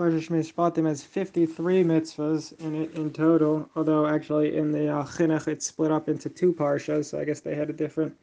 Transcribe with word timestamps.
Parsha 0.00 0.30
Mishpatim 0.30 0.86
has 0.86 1.02
53 1.02 1.84
mitzvahs 1.84 2.58
in 2.58 2.74
it 2.74 2.94
in 2.94 3.10
total, 3.12 3.68
although 3.76 4.06
actually 4.06 4.56
in 4.56 4.72
the 4.72 4.88
uh, 4.88 5.04
Chinuch 5.04 5.46
it's 5.46 5.66
split 5.66 5.90
up 5.90 6.08
into 6.08 6.30
two 6.30 6.54
parshas, 6.54 7.04
so 7.04 7.20
I 7.20 7.26
guess 7.26 7.40
they 7.40 7.54
had 7.54 7.68
a 7.68 7.74
different 7.74 8.16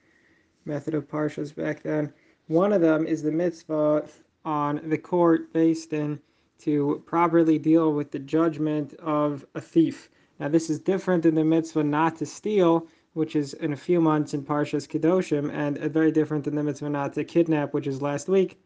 method 0.66 0.96
of 0.96 1.08
parshas 1.08 1.55
back 1.55 1.84
then. 1.84 2.12
One 2.48 2.74
of 2.74 2.82
them 2.82 3.05
is 3.05 3.21
the 3.21 3.32
mitzvah 3.32 4.08
on 4.44 4.90
the 4.90 4.98
court 4.98 5.54
beis 5.54 5.88
din 5.88 6.20
to 6.62 7.03
properly 7.05 7.60
deal 7.60 7.94
with 7.94 8.09
the 8.09 8.17
judgment 8.17 8.96
of 8.96 9.46
a 9.53 9.62
thief. 9.62 10.09
Now 10.39 10.47
this 10.47 10.71
is 10.71 10.79
different 10.79 11.21
than 11.21 11.35
the 11.35 11.44
mitzvah 11.44 11.83
not 11.83 12.15
to 12.15 12.25
steal, 12.25 12.87
which 13.13 13.35
is 13.35 13.53
in 13.53 13.73
a 13.73 13.78
few 13.78 14.01
months 14.01 14.33
in 14.33 14.44
Parshas 14.44 14.87
Kedoshim, 14.87 15.53
and 15.53 15.78
very 15.94 16.12
different 16.12 16.45
than 16.45 16.55
the 16.55 16.63
mitzvah 16.63 16.89
not 16.89 17.13
to 17.13 17.23
kidnap, 17.23 17.75
which 17.75 17.85
is 17.85 18.02
last 18.02 18.27
week 18.27 18.57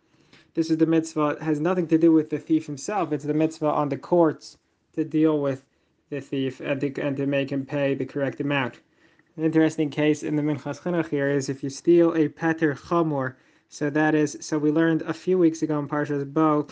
this 0.54 0.70
is 0.70 0.77
the 0.77 0.86
mitzvah 0.86 1.29
it 1.29 1.41
has 1.41 1.59
nothing 1.59 1.88
to 1.88 1.97
do 1.97 2.11
with 2.11 2.29
the 2.29 2.39
thief 2.39 2.65
himself. 2.65 3.11
It's 3.11 3.23
the 3.23 3.34
mitzvah 3.34 3.67
on 3.67 3.89
the 3.89 3.97
courts 3.97 4.58
to 4.94 5.03
deal 5.03 5.39
with 5.39 5.63
the 6.09 6.20
thief 6.20 6.59
and 6.59 6.81
to, 6.81 7.02
and 7.02 7.16
to 7.17 7.25
make 7.25 7.52
him 7.52 7.66
pay 7.66 7.94
the 7.95 8.05
correct 8.05 8.41
amount. 8.41 8.81
An 9.38 9.45
interesting 9.45 9.89
case 9.89 10.23
in 10.23 10.35
the 10.35 10.41
Minchas 10.41 10.81
Chinuch 10.81 11.09
here 11.09 11.30
is 11.30 11.48
if 11.48 11.63
you 11.63 11.70
steal 11.70 12.13
a 12.16 12.27
peter 12.27 12.75
chamor. 12.75 13.35
So 13.70 13.89
that 13.89 14.13
is, 14.13 14.38
so 14.41 14.58
we 14.58 14.72
learned 14.72 15.03
a 15.03 15.13
few 15.13 15.38
weeks 15.38 15.61
ago 15.61 15.80
in 15.80 15.88
Parshas 15.88 16.31
Bo 16.31 16.67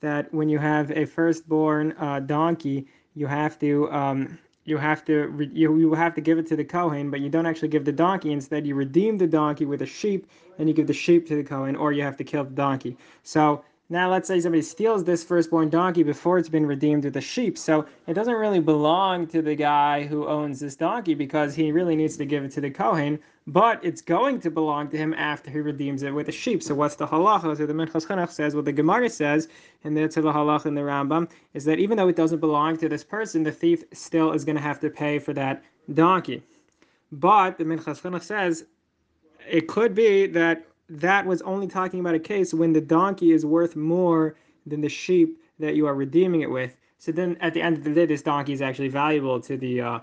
that 0.00 0.32
when 0.32 0.48
you 0.48 0.58
have 0.58 0.90
a 0.92 1.04
firstborn 1.04 1.92
uh, 1.98 2.20
donkey, 2.20 2.86
you 3.14 3.26
have 3.26 3.58
to 3.58 3.92
um, 3.92 4.38
you 4.68 4.76
have 4.76 5.04
to 5.06 5.50
you, 5.52 5.76
you 5.78 5.94
have 5.94 6.14
to 6.14 6.20
give 6.20 6.38
it 6.38 6.46
to 6.48 6.56
the 6.56 6.64
Kohen, 6.64 7.10
but 7.10 7.20
you 7.20 7.28
don't 7.28 7.46
actually 7.46 7.68
give 7.68 7.84
the 7.84 7.92
donkey. 7.92 8.32
Instead, 8.32 8.66
you 8.66 8.74
redeem 8.74 9.16
the 9.18 9.26
donkey 9.26 9.64
with 9.64 9.82
a 9.82 9.86
sheep, 9.86 10.26
and 10.58 10.68
you 10.68 10.74
give 10.74 10.86
the 10.86 10.92
sheep 10.92 11.26
to 11.28 11.36
the 11.36 11.44
Kohen, 11.44 11.74
or 11.74 11.92
you 11.92 12.02
have 12.02 12.16
to 12.18 12.24
kill 12.24 12.44
the 12.44 12.50
donkey. 12.50 12.96
So 13.22 13.64
now 13.90 14.10
let's 14.10 14.28
say 14.28 14.38
somebody 14.38 14.60
steals 14.60 15.02
this 15.02 15.24
firstborn 15.24 15.70
donkey 15.70 16.02
before 16.02 16.36
it's 16.38 16.48
been 16.48 16.66
redeemed 16.66 17.04
with 17.04 17.16
a 17.16 17.22
sheep. 17.22 17.56
So 17.56 17.86
it 18.06 18.12
doesn't 18.12 18.34
really 18.34 18.60
belong 18.60 19.26
to 19.28 19.40
the 19.40 19.54
guy 19.54 20.04
who 20.04 20.26
owns 20.26 20.60
this 20.60 20.76
donkey 20.76 21.14
because 21.14 21.54
he 21.54 21.72
really 21.72 21.96
needs 21.96 22.16
to 22.18 22.26
give 22.26 22.44
it 22.44 22.50
to 22.52 22.60
the 22.60 22.70
Kohen, 22.70 23.18
but 23.46 23.82
it's 23.82 24.02
going 24.02 24.40
to 24.40 24.50
belong 24.50 24.90
to 24.90 24.98
him 24.98 25.14
after 25.14 25.50
he 25.50 25.60
redeems 25.60 26.02
it 26.02 26.10
with 26.10 26.28
a 26.28 26.32
sheep. 26.32 26.62
So 26.62 26.74
what's 26.74 26.96
the 26.96 27.06
halacha? 27.06 27.56
So 27.56 27.64
the 27.64 27.72
Minchas 27.72 28.06
Chinuch 28.06 28.30
says, 28.30 28.54
what 28.54 28.66
the 28.66 28.72
Gemara 28.72 29.08
says, 29.08 29.48
and 29.84 29.96
the 29.96 30.06
the 30.06 30.32
halacha 30.32 30.66
in 30.66 30.74
the 30.74 30.82
Rambam, 30.82 31.30
is 31.54 31.64
that 31.64 31.78
even 31.78 31.96
though 31.96 32.08
it 32.08 32.16
doesn't 32.16 32.40
belong 32.40 32.76
to 32.78 32.90
this 32.90 33.04
person, 33.04 33.42
the 33.42 33.52
thief 33.52 33.84
still 33.94 34.32
is 34.32 34.44
going 34.44 34.56
to 34.56 34.62
have 34.62 34.80
to 34.80 34.90
pay 34.90 35.18
for 35.18 35.32
that 35.32 35.64
donkey. 35.94 36.42
But 37.10 37.56
the 37.56 37.64
Minchas 37.64 38.02
Chinuch 38.02 38.22
says, 38.22 38.66
it 39.50 39.66
could 39.66 39.94
be 39.94 40.26
that 40.26 40.66
that 40.88 41.26
was 41.26 41.42
only 41.42 41.66
talking 41.66 42.00
about 42.00 42.14
a 42.14 42.18
case 42.18 42.54
when 42.54 42.72
the 42.72 42.80
donkey 42.80 43.32
is 43.32 43.44
worth 43.44 43.76
more 43.76 44.36
than 44.66 44.80
the 44.80 44.88
sheep 44.88 45.40
that 45.58 45.74
you 45.74 45.86
are 45.86 45.94
redeeming 45.94 46.40
it 46.40 46.50
with. 46.50 46.76
So 46.98 47.12
then 47.12 47.36
at 47.40 47.54
the 47.54 47.62
end 47.62 47.76
of 47.76 47.84
the 47.84 47.94
day, 47.94 48.06
this 48.06 48.22
donkey 48.22 48.52
is 48.52 48.62
actually 48.62 48.88
valuable 48.88 49.40
to 49.40 49.56
the 49.56 49.80
uh, 49.80 50.00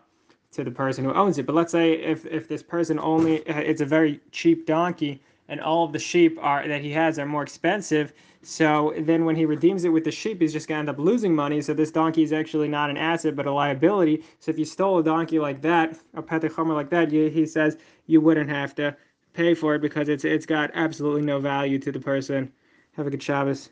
to 0.51 0.63
the 0.63 0.71
person 0.71 1.03
who 1.03 1.13
owns 1.13 1.37
it. 1.37 1.45
But 1.45 1.55
let's 1.55 1.71
say 1.71 1.93
if, 1.93 2.25
if 2.25 2.47
this 2.47 2.63
person 2.63 2.97
only, 2.99 3.45
uh, 3.47 3.59
it's 3.59 3.81
a 3.81 3.85
very 3.85 4.21
cheap 4.31 4.65
donkey 4.65 5.21
and 5.49 5.59
all 5.59 5.83
of 5.83 5.91
the 5.91 5.99
sheep 5.99 6.39
are 6.41 6.65
that 6.67 6.81
he 6.81 6.91
has 6.91 7.19
are 7.19 7.25
more 7.25 7.43
expensive. 7.43 8.13
So 8.41 8.93
then 8.99 9.25
when 9.25 9.35
he 9.35 9.45
redeems 9.45 9.83
it 9.83 9.89
with 9.89 10.05
the 10.05 10.11
sheep, 10.11 10.39
he's 10.41 10.53
just 10.53 10.69
to 10.69 10.73
end 10.73 10.89
up 10.89 10.97
losing 10.97 11.35
money. 11.35 11.61
So 11.61 11.73
this 11.73 11.91
donkey 11.91 12.23
is 12.23 12.31
actually 12.31 12.69
not 12.69 12.89
an 12.89 12.97
asset, 12.97 13.35
but 13.35 13.47
a 13.47 13.51
liability. 13.51 14.23
So 14.39 14.49
if 14.49 14.57
you 14.57 14.65
stole 14.65 14.99
a 14.99 15.03
donkey 15.03 15.39
like 15.39 15.61
that, 15.63 15.99
a 16.13 16.21
peter 16.21 16.49
chamor 16.49 16.73
like 16.73 16.89
that, 16.91 17.11
you, 17.11 17.29
he 17.29 17.45
says 17.45 17.77
you 18.07 18.21
wouldn't 18.21 18.49
have 18.49 18.73
to 18.75 18.95
pay 19.35 19.53
for 19.53 19.75
it 19.75 19.81
because 19.81 20.09
it's 20.09 20.25
it's 20.25 20.45
got 20.45 20.71
absolutely 20.73 21.21
no 21.21 21.39
value 21.39 21.79
to 21.79 21.91
the 21.91 21.99
person. 21.99 22.51
Have 22.93 23.07
a 23.07 23.09
good 23.09 23.23
Shabbos. 23.23 23.63